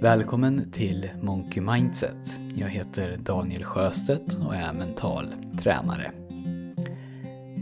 [0.00, 2.40] Välkommen till Monkey Mindset.
[2.54, 6.12] Jag heter Daniel Sjöstedt och är mental tränare.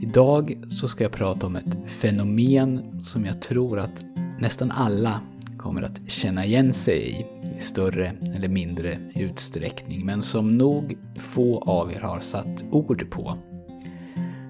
[0.03, 4.05] Idag så ska jag prata om ett fenomen som jag tror att
[4.41, 5.21] nästan alla
[5.59, 7.27] kommer att känna igen sig i,
[7.57, 13.39] i större eller mindre utsträckning, men som nog få av er har satt ord på.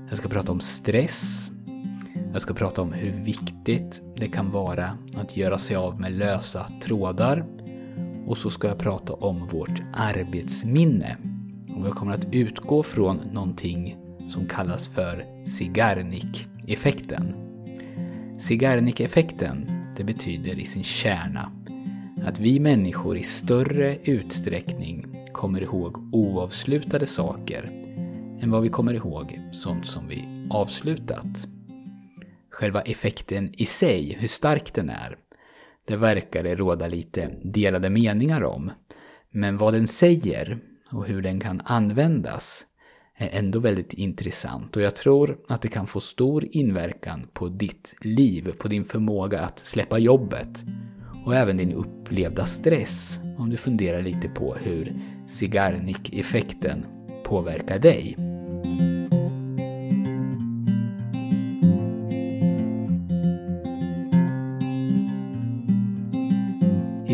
[0.09, 1.51] Jag ska prata om stress.
[2.33, 6.67] Jag ska prata om hur viktigt det kan vara att göra sig av med lösa
[6.83, 7.47] trådar.
[8.27, 11.17] Och så ska jag prata om vårt arbetsminne.
[11.77, 13.97] Och jag kommer att utgå från någonting
[14.29, 17.35] som kallas för Cigarnik-effekten.
[18.39, 21.53] Cigarnik-effekten, det betyder i sin kärna
[22.25, 27.71] att vi människor i större utsträckning kommer ihåg oavslutade saker
[28.41, 31.49] än vad vi kommer ihåg sånt som vi avslutat.
[32.51, 35.17] Själva effekten i sig, hur stark den är,
[35.85, 38.71] det verkar det råda lite delade meningar om.
[39.31, 40.59] Men vad den säger
[40.93, 42.67] och hur den kan användas
[43.17, 47.95] är ändå väldigt intressant och jag tror att det kan få stor inverkan på ditt
[48.01, 50.65] liv, på din förmåga att släppa jobbet
[51.25, 56.87] och även din upplevda stress om du funderar lite på hur Zigarnik-effekten
[57.25, 58.17] påverkar dig.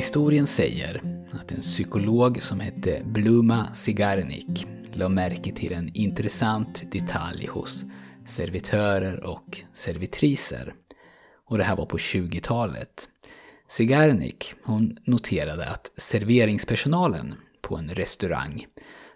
[0.00, 7.46] Historien säger att en psykolog som hette Bluma Sigarnik la märke till en intressant detalj
[7.46, 7.84] hos
[8.26, 10.74] servitörer och servitriser.
[11.46, 13.08] Och det här var på 20-talet.
[13.68, 18.66] Sigarnik, hon noterade att serveringspersonalen på en restaurang,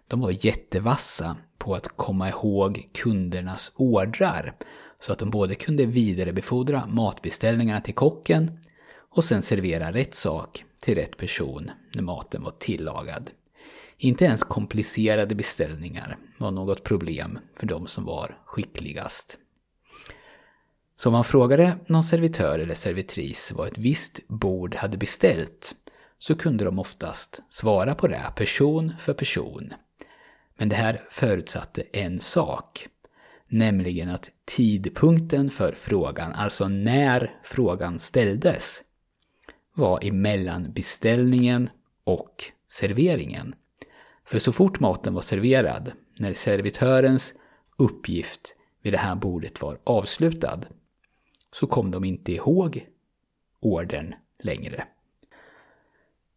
[0.08, 4.54] de var jättevassa på att komma ihåg kundernas ordrar
[5.00, 8.58] så att de både kunde vidarebefordra matbeställningarna till kocken
[9.14, 13.30] och sen servera rätt sak till rätt person när maten var tillagad.
[13.98, 19.38] Inte ens komplicerade beställningar var något problem för de som var skickligast.
[20.96, 25.74] Så om man frågade någon servitör eller servitris vad ett visst bord hade beställt
[26.18, 29.72] så kunde de oftast svara på det person för person.
[30.56, 32.86] Men det här förutsatte en sak,
[33.48, 38.82] nämligen att tidpunkten för frågan, alltså när frågan ställdes,
[39.74, 41.70] var emellan beställningen
[42.04, 43.54] och serveringen.
[44.24, 47.34] För så fort maten var serverad, när servitörens
[47.76, 50.60] uppgift vid det här bordet var avslutad,
[51.52, 52.86] så kom de inte ihåg
[53.60, 54.86] ordern längre.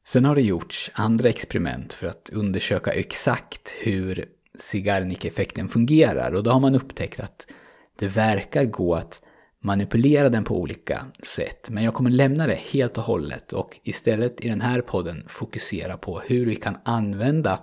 [0.05, 4.25] Sen har det gjorts andra experiment för att undersöka exakt hur
[4.59, 7.47] Zigarnik-effekten fungerar och då har man upptäckt att
[7.95, 9.21] det verkar gå att
[9.67, 11.69] manipulera den på olika sätt.
[11.69, 15.97] Men jag kommer lämna det helt och hållet och istället i den här podden fokusera
[15.97, 17.59] på hur vi kan använda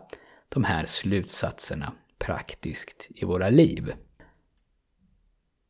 [0.49, 3.93] de här slutsatserna praktiskt i våra liv.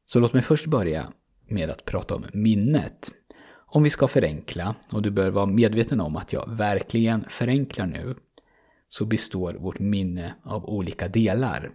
[0.06, 1.12] Så låt mig först börja
[1.48, 3.12] med att prata om minnet.
[3.66, 8.14] Om vi ska förenkla, och du bör vara medveten om att jag verkligen förenklar nu,
[8.88, 11.70] så består vårt minne av olika delar.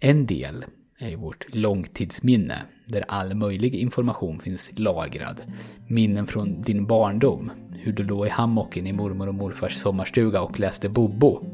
[0.00, 0.64] En del
[1.02, 5.40] är vårt långtidsminne, där all möjlig information finns lagrad.
[5.86, 10.60] Minnen från din barndom, hur du låg i hammocken i mormor och morfars sommarstuga och
[10.60, 11.44] läste Bobo.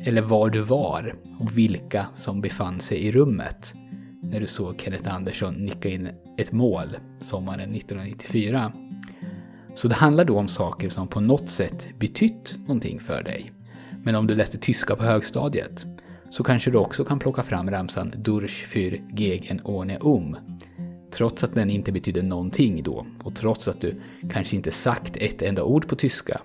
[0.00, 3.74] Eller var du var och vilka som befann sig i rummet
[4.22, 8.72] när du såg Kenneth Andersson nicka in ett mål sommaren 1994.
[9.74, 13.52] Så det handlar då om saker som på något sätt betytt någonting för dig.
[14.04, 15.86] Men om du läste tyska på högstadiet
[16.30, 20.36] så kanske du också kan plocka fram ramsan Durch für gegen ohne um.
[21.10, 25.42] Trots att den inte betyder någonting då och trots att du kanske inte sagt ett
[25.42, 26.40] enda ord på tyska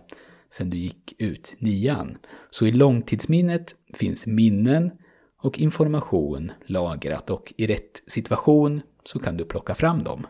[0.49, 2.17] sen du gick ut nian.
[2.49, 4.91] Så i långtidsminnet finns minnen
[5.37, 10.27] och information lagrat och i rätt situation så kan du plocka fram dem.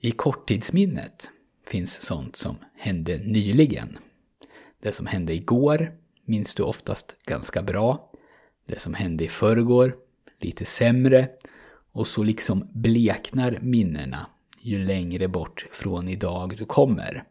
[0.00, 1.30] I korttidsminnet
[1.66, 3.98] finns sånt som hände nyligen.
[4.82, 5.92] Det som hände igår
[6.26, 8.10] minns du oftast ganska bra.
[8.66, 9.94] Det som hände i förrgår,
[10.40, 11.28] lite sämre.
[11.92, 14.26] Och så liksom bleknar minnena
[14.60, 17.24] ju längre bort från idag du kommer.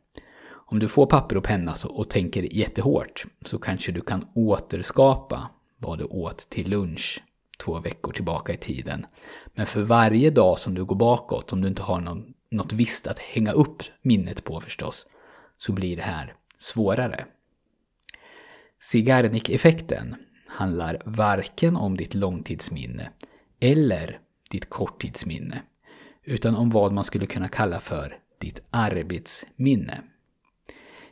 [0.48, 6.00] Om du får papper och penna och tänker jättehårt så kanske du kan återskapa vad
[6.00, 7.24] du åt till lunch
[7.58, 9.06] två veckor tillbaka i tiden.
[9.54, 13.08] Men för varje dag som du går bakåt, om du inte har någon, något visst
[13.08, 15.08] att hänga upp minnet på förstås,
[15.58, 17.26] så blir det här svårare.
[18.86, 20.16] Cigarnik-effekten
[20.48, 23.12] handlar varken om ditt långtidsminne
[23.60, 24.20] eller
[24.52, 25.62] ditt korttidsminne,
[26.24, 30.04] utan om vad man skulle kunna kalla för ditt arbetsminne.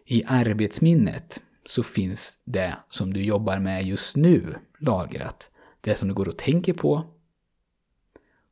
[0.05, 5.49] I arbetsminnet så finns det som du jobbar med just nu lagrat.
[5.81, 7.03] Det som du går och tänker på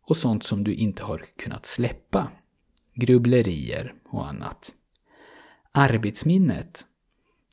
[0.01, 2.31] och sånt som du inte har kunnat släppa.
[2.93, 4.73] Grubblerier och annat.
[5.71, 6.85] Arbetsminnet,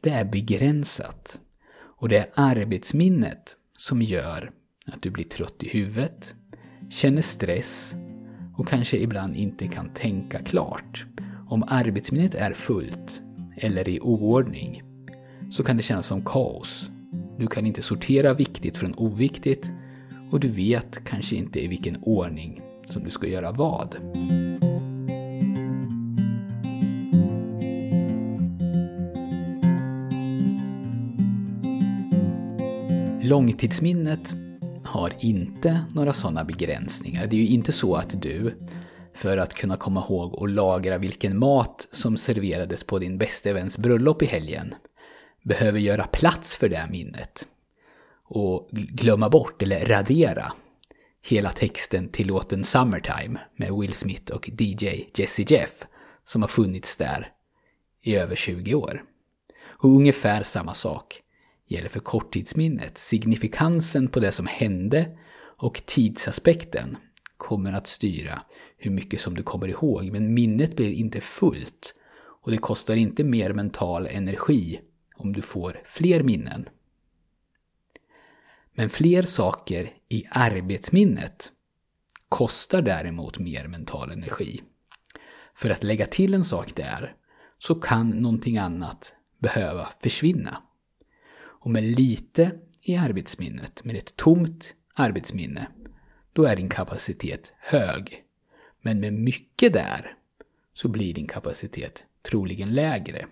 [0.02, 1.40] det är begränsat.
[2.00, 4.50] Och det är arbetsminnet som gör
[4.86, 6.34] att du blir trött i huvudet,
[6.90, 7.94] känner stress
[8.56, 11.06] och kanske ibland inte kan tänka klart.
[11.48, 13.22] Om arbetsminnet är fullt
[13.56, 14.82] eller i oordning
[15.50, 16.90] så kan det kännas som kaos.
[17.38, 19.70] Du kan inte sortera viktigt från oviktigt
[20.30, 23.96] och du vet kanske inte i vilken ordning som du ska göra vad.
[33.28, 34.34] Långtidsminnet
[34.84, 37.26] har inte några sådana begränsningar.
[37.26, 38.58] Det är ju inte så att du,
[39.14, 43.78] för att kunna komma ihåg och lagra vilken mat som serverades på din bästa väns
[43.78, 44.74] bröllop i helgen,
[45.42, 47.46] behöver göra plats för det minnet.
[48.24, 50.52] Och glömma bort eller radera
[51.22, 55.84] hela texten till låten Summertime med Will Smith och DJ Jesse Jeff
[56.24, 57.32] som har funnits där
[58.02, 59.02] i över 20 år.
[59.62, 61.22] Och ungefär samma sak
[61.68, 62.98] gäller för korttidsminnet.
[62.98, 66.96] Signifikansen på det som hände och tidsaspekten
[67.36, 68.42] kommer att styra
[68.76, 70.12] hur mycket som du kommer ihåg.
[70.12, 71.94] Men minnet blir inte fullt
[72.42, 74.80] och det kostar inte mer mental energi
[75.16, 76.68] om du får fler minnen.
[78.74, 81.52] Men fler saker i arbetsminnet
[82.28, 84.62] kostar däremot mer mental energi.
[85.54, 87.14] För att lägga till en sak där
[87.58, 90.62] så kan någonting annat behöva försvinna.
[91.68, 92.50] Och med lite
[92.82, 95.66] i arbetsminnet, med ett tomt arbetsminne,
[96.32, 98.24] då är din kapacitet hög.
[98.82, 100.14] Men med mycket där
[100.74, 103.26] så blir din kapacitet troligen lägre.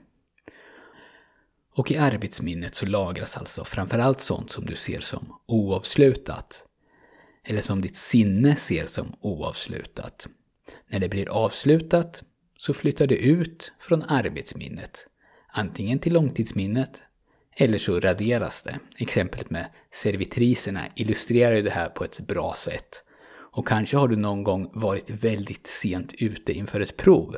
[1.75, 6.65] Och i arbetsminnet så lagras alltså framförallt sånt som du ser som oavslutat.
[7.45, 10.29] Eller som ditt sinne ser som oavslutat.
[10.89, 12.23] När det blir avslutat
[12.59, 15.09] så flyttar det ut från arbetsminnet.
[15.49, 17.03] Antingen till långtidsminnet
[17.57, 18.79] eller så raderas det.
[18.99, 23.03] Exemplet med servitriserna illustrerar ju det här på ett bra sätt.
[23.29, 27.37] Och kanske har du någon gång varit väldigt sent ute inför ett prov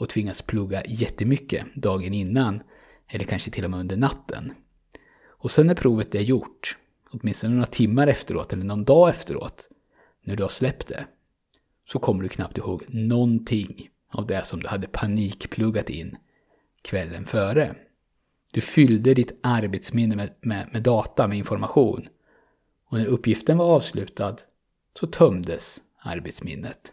[0.00, 2.62] och tvingats plugga jättemycket dagen innan
[3.08, 4.52] eller kanske till och med under natten.
[5.26, 6.76] Och sen när provet är gjort,
[7.10, 9.68] åtminstone några timmar efteråt eller någon dag efteråt,
[10.24, 11.06] när du har släppt det,
[11.86, 16.16] så kommer du knappt ihåg någonting av det som du hade panikpluggat in
[16.82, 17.74] kvällen före.
[18.50, 22.08] Du fyllde ditt arbetsminne med, med, med data, med information.
[22.86, 24.36] Och när uppgiften var avslutad
[25.00, 26.92] så tömdes arbetsminnet.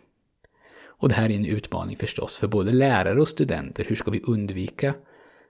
[1.00, 3.86] Och det här är en utmaning förstås för både lärare och studenter.
[3.88, 4.94] Hur ska vi undvika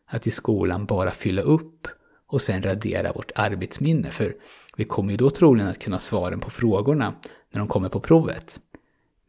[0.06, 1.88] att i skolan bara fylla upp
[2.28, 4.12] och sen radera vårt arbetsminne?
[4.12, 4.36] För
[4.76, 7.14] vi kommer ju då troligen att kunna svaren på frågorna
[7.52, 8.60] när de kommer på provet.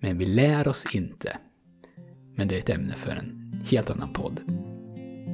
[0.01, 1.39] Men vi lär oss inte.
[2.37, 4.41] Men det är ett ämne för en helt annan podd.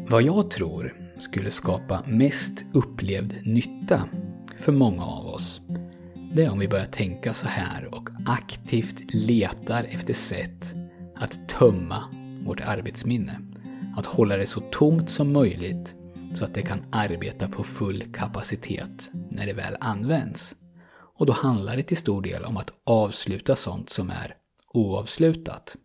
[0.08, 4.09] Vad jag tror skulle skapa mest upplevd nytta
[4.59, 5.61] för många av oss,
[6.35, 10.75] det är om vi börjar tänka så här och aktivt letar efter sätt
[11.17, 12.05] att tömma
[12.47, 13.41] vårt arbetsminne.
[13.97, 15.94] Att hålla det så tomt som möjligt
[16.34, 20.55] så att det kan arbeta på full kapacitet när det väl används.
[21.19, 24.34] Och då handlar det till stor del om att avsluta sånt som är
[24.72, 25.77] oavslutat.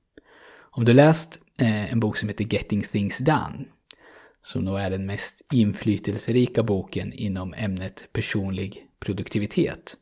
[0.72, 3.66] Om du läst eh, en bok som heter Getting Things Done
[4.44, 9.98] som nog är den mest inflytelserika boken inom ämnet personlig produktivitet,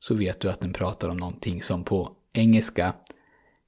[0.00, 2.94] så vet du att den pratar om någonting som på engelska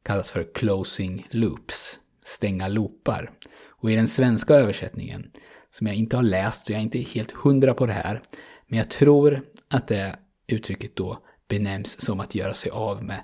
[0.03, 3.31] kallas för closing loops, stänga loopar.
[3.67, 5.31] Och i den svenska översättningen,
[5.71, 8.23] som jag inte har läst så jag är inte helt hundra på det här,
[8.67, 13.23] men jag tror att det uttrycket då benämns som att göra sig av med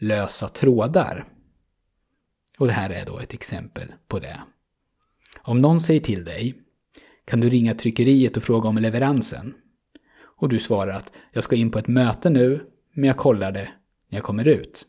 [0.00, 1.28] lösa trådar.
[2.58, 4.40] Och det här är då ett exempel på det.
[5.48, 6.54] Om någon säger till dig,
[7.24, 9.54] kan du ringa tryckeriet och fråga om leveransen?
[10.20, 13.68] Och du svarar att jag ska in på ett möte nu, men jag kollar det
[14.08, 14.86] när jag kommer ut.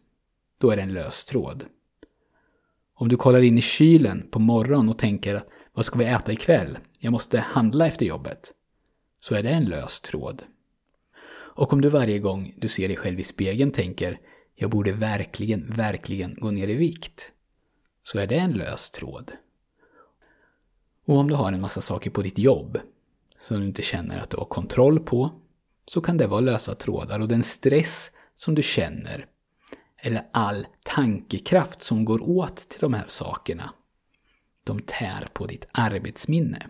[0.57, 1.65] Då är det en lös tråd.
[2.93, 6.77] Om du kollar in i kylen på morgonen och tänker vad ska vi äta ikväll?
[6.99, 8.51] Jag måste handla efter jobbet.
[9.19, 10.43] Så är det en lös tråd.
[11.31, 14.19] Och om du varje gång du ser dig själv i spegeln tänker
[14.55, 17.31] jag borde verkligen, verkligen gå ner i vikt.
[18.03, 19.31] Så är det en lös tråd.
[21.09, 22.79] Och om du har en massa saker på ditt jobb
[23.39, 25.31] som du inte känner att du har kontroll på,
[25.85, 29.25] så kan det vara lösa trådar och den stress som du känner,
[29.97, 33.73] eller all tankekraft som går åt till de här sakerna,
[34.63, 36.67] de tär på ditt arbetsminne.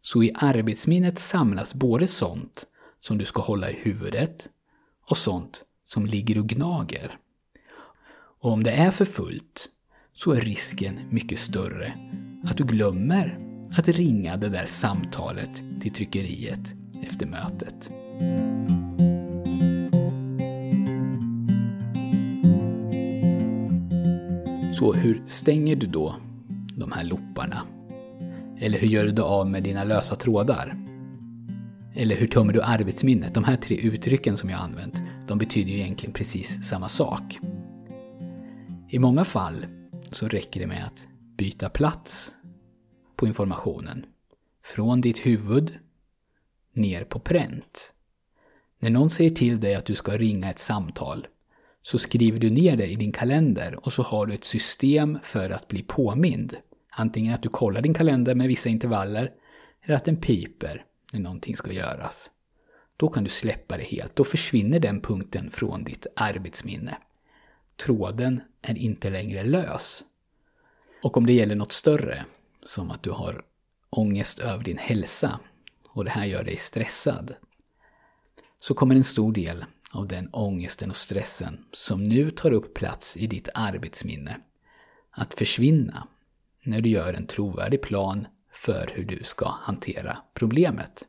[0.00, 2.66] Så i arbetsminnet samlas både sånt
[3.00, 4.48] som du ska hålla i huvudet
[5.10, 7.18] och sånt som ligger och gnager.
[8.40, 9.68] Och om det är för fullt
[10.12, 11.94] så är risken mycket större
[12.42, 13.38] att du glömmer
[13.78, 17.90] att ringa det där samtalet till tryckeriet efter mötet.
[24.78, 26.16] Så hur stänger du då
[26.76, 27.62] de här looparna?
[28.58, 30.78] Eller hur gör du av med dina lösa trådar?
[31.94, 33.34] Eller hur tömmer du arbetsminnet?
[33.34, 37.38] De här tre uttrycken som jag använt, de betyder ju egentligen precis samma sak.
[38.88, 39.66] I många fall
[40.12, 42.34] så räcker det med att byta plats
[43.16, 44.06] på informationen.
[44.64, 45.78] Från ditt huvud
[46.72, 47.92] ner på pränt.
[48.78, 51.26] När någon säger till dig att du ska ringa ett samtal
[51.82, 55.50] så skriver du ner det i din kalender och så har du ett system för
[55.50, 56.56] att bli påmind.
[56.90, 59.32] Antingen att du kollar din kalender med vissa intervaller
[59.82, 62.30] eller att den piper när någonting ska göras.
[62.96, 64.16] Då kan du släppa det helt.
[64.16, 66.98] Då försvinner den punkten från ditt arbetsminne.
[67.76, 70.04] Tråden är inte längre lös.
[71.02, 72.24] Och om det gäller något större,
[72.62, 73.42] som att du har
[73.90, 75.40] ångest över din hälsa
[75.88, 77.34] och det här gör dig stressad,
[78.60, 83.16] så kommer en stor del av den ångesten och stressen som nu tar upp plats
[83.16, 84.40] i ditt arbetsminne
[85.10, 86.08] att försvinna
[86.62, 91.06] när du gör en trovärdig plan för hur du ska hantera problemet.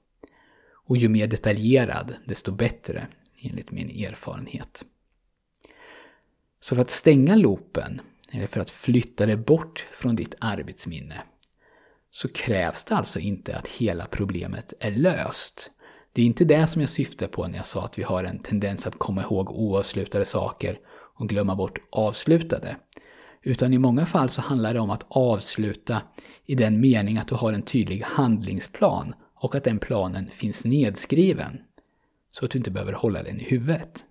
[0.71, 3.07] Och ju mer detaljerad, desto bättre,
[3.41, 4.85] enligt min erfarenhet.
[6.59, 8.01] Så för att stänga loopen,
[8.31, 11.21] Eh, för att flytta det bort från ditt arbetsminne,
[12.11, 15.71] så krävs det alltså inte att hela problemet är löst.
[16.13, 18.39] Det är inte det som jag syftar på när jag sa att vi har en
[18.39, 22.75] tendens att komma ihåg oavslutade saker och glömma bort avslutade.
[23.41, 26.01] Utan i många fall så handlar det om att avsluta
[26.45, 31.61] i den mening att du har en tydlig handlingsplan och att den planen finns nedskriven.
[32.31, 34.05] Så att du inte behöver hålla den i huvudet.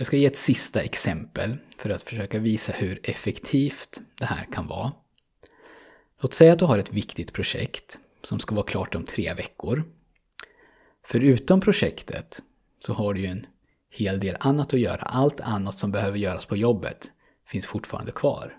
[0.00, 4.66] Jag ska ge ett sista exempel för att försöka visa hur effektivt det här kan
[4.66, 4.92] vara.
[6.20, 9.84] Låt säga att du har ett viktigt projekt som ska vara klart om tre veckor.
[11.06, 12.42] Förutom projektet
[12.86, 13.46] så har du ju en
[13.90, 15.00] hel del annat att göra.
[15.00, 17.10] Allt annat som behöver göras på jobbet
[17.46, 18.58] finns fortfarande kvar.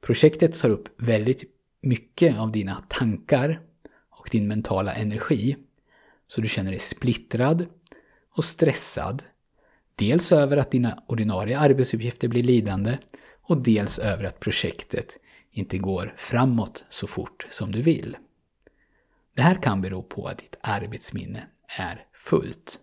[0.00, 1.44] Projektet tar upp väldigt
[1.80, 3.60] mycket av dina tankar
[4.10, 5.56] och din mentala energi.
[6.28, 7.66] Så du känner dig splittrad
[8.36, 9.24] och stressad.
[9.94, 12.98] Dels över att dina ordinarie arbetsuppgifter blir lidande
[13.42, 15.18] och dels över att projektet
[15.50, 18.16] inte går framåt så fort som du vill.
[19.34, 21.46] Det här kan bero på att ditt arbetsminne
[21.78, 22.78] är fullt.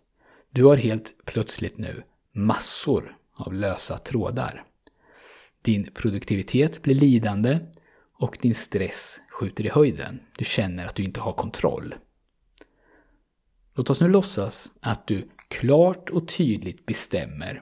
[0.52, 4.64] Du har helt plötsligt nu massor av lösa trådar.
[5.62, 7.60] Din produktivitet blir lidande
[8.20, 10.20] och din stress skjuter i höjden.
[10.38, 11.96] Du känner att du inte har kontroll.
[13.74, 17.62] Låt oss nu låtsas att du klart och tydligt bestämmer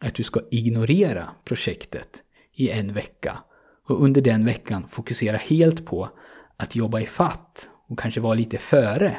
[0.00, 3.38] att du ska ignorera projektet i en vecka
[3.84, 6.08] och under den veckan fokusera helt på
[6.56, 9.16] att jobba i fatt och kanske vara lite före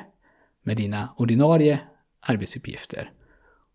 [0.63, 1.79] med dina ordinarie
[2.19, 3.11] arbetsuppgifter.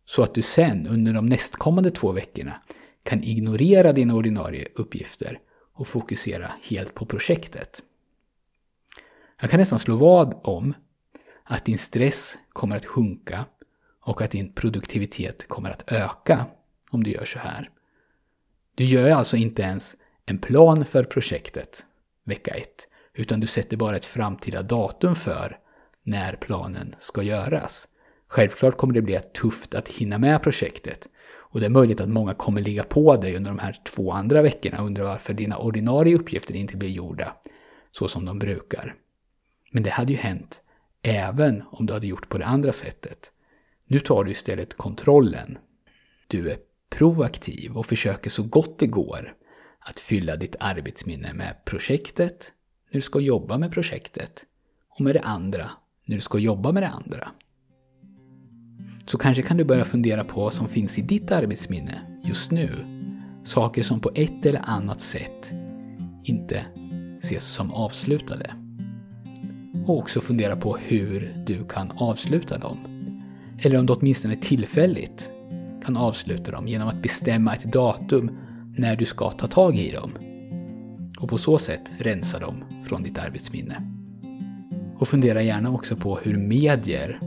[0.07, 2.62] Så att du sen under de nästkommande två veckorna
[3.03, 5.38] kan ignorera dina ordinarie uppgifter
[5.75, 7.83] och fokusera helt på projektet.
[9.41, 10.75] Jag kan nästan slå vad om
[11.45, 13.45] att din stress kommer att sjunka
[14.05, 16.47] och att din produktivitet kommer att öka
[16.91, 17.71] om du gör så här.
[18.75, 19.97] Du gör alltså inte ens
[20.27, 21.85] en plan för projektet
[22.25, 22.69] vecka 1,
[23.15, 25.59] utan du sätter bara ett framtida datum för
[26.03, 27.89] när planen ska göras.
[28.29, 31.09] Självklart kommer det bli tufft att hinna med projektet
[31.55, 34.43] och det är möjligt att många kommer ligga på dig under de här två andra
[34.43, 37.37] veckorna och undra varför dina ordinarie uppgifter inte blir gjorda
[37.93, 38.95] så som de brukar.
[39.71, 40.63] Men det hade ju hänt
[41.03, 43.33] även om du hade gjort på det andra sättet.
[43.87, 45.59] Nu tar du istället kontrollen.
[46.29, 46.59] Du är
[46.91, 49.35] proaktiv och försöker så gott det går
[49.79, 52.53] att fylla ditt arbetsminne med projektet
[52.91, 54.45] när du ska jobba med projektet
[54.88, 55.71] och med det andra
[56.05, 57.29] när du ska jobba med det andra.
[59.07, 62.71] Så kanske kan du börja fundera på vad som finns i ditt arbetsminne just nu.
[63.45, 65.53] Saker som på ett eller annat sätt
[66.25, 66.67] inte
[67.19, 68.55] ses som avslutade.
[69.87, 72.94] Och också fundera på hur du kan avsluta dem.
[73.59, 75.31] Eller om du åtminstone tillfälligt
[75.85, 78.31] kan avsluta dem genom att bestämma ett datum
[78.77, 80.11] när du ska ta tag i dem.
[81.21, 83.83] Och på så sätt rensa dem från ditt arbetsminne.
[84.99, 87.21] Och fundera gärna också på hur medier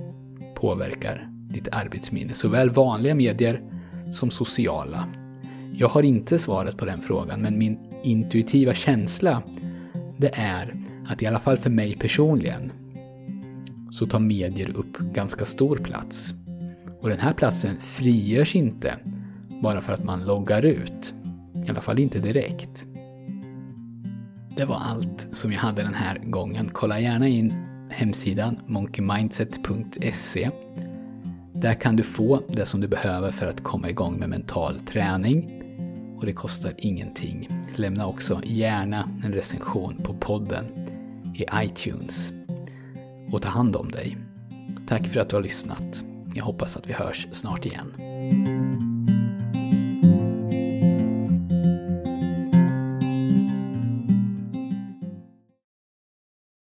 [0.56, 3.62] påverkar ditt arbetsminne, såväl vanliga medier
[4.12, 5.08] som sociala.
[5.74, 9.44] Jag har inte svaret på den frågan, men min intuitiva känsla
[10.18, 10.76] det är
[11.08, 12.72] att i alla fall för mig personligen
[13.92, 16.34] så tar medier upp ganska stor plats.
[17.02, 18.94] Och den här platsen frigörs inte
[19.62, 21.16] bara för att man loggar ut.
[21.66, 22.86] I alla fall inte direkt.
[24.56, 26.70] Det var allt som jag hade den här gången.
[26.74, 27.54] Kolla gärna in
[27.90, 30.50] hemsidan monkeymindset.se.
[31.54, 35.64] Där kan du få det som du behöver för att komma igång med mental träning.
[36.18, 37.50] Och det kostar ingenting.
[37.76, 40.66] Lämna också gärna en recension på podden
[41.36, 42.37] i iTunes.
[43.32, 44.18] Och ta hand om dig.
[44.88, 46.04] Tack för att du har lyssnat.
[46.34, 48.07] Jag hoppas att vi hörs snart igen.